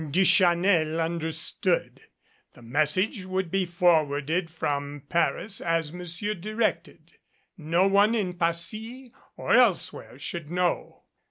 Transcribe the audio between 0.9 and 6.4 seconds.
understood. The message would be for warded from Paris as Monsieur